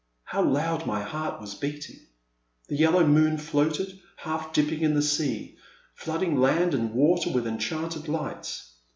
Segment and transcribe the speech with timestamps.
[0.23, 1.99] How loud my heart was beating.
[2.67, 5.59] The yellow moon floated, half dipping in the sea,
[5.93, 8.73] flooding land and water with enchanted lights.